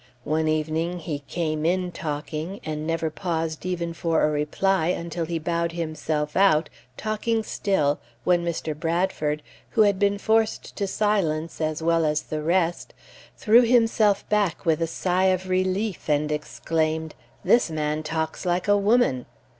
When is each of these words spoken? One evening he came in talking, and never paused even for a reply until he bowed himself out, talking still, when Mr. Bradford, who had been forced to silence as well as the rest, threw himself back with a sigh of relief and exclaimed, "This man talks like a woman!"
One 0.23 0.47
evening 0.47 0.97
he 0.97 1.19
came 1.27 1.63
in 1.63 1.91
talking, 1.91 2.59
and 2.63 2.87
never 2.87 3.11
paused 3.11 3.67
even 3.67 3.93
for 3.93 4.23
a 4.23 4.31
reply 4.31 4.87
until 4.87 5.25
he 5.25 5.37
bowed 5.37 5.73
himself 5.73 6.35
out, 6.35 6.71
talking 6.97 7.43
still, 7.43 7.99
when 8.23 8.43
Mr. 8.43 8.75
Bradford, 8.75 9.43
who 9.69 9.83
had 9.83 9.99
been 9.99 10.17
forced 10.17 10.75
to 10.77 10.87
silence 10.87 11.61
as 11.61 11.83
well 11.83 12.03
as 12.03 12.23
the 12.23 12.41
rest, 12.41 12.95
threw 13.37 13.61
himself 13.61 14.27
back 14.27 14.65
with 14.65 14.81
a 14.81 14.87
sigh 14.87 15.25
of 15.25 15.47
relief 15.49 16.09
and 16.09 16.31
exclaimed, 16.31 17.13
"This 17.43 17.69
man 17.69 18.01
talks 18.01 18.43
like 18.43 18.67
a 18.67 18.75
woman!" 18.75 19.27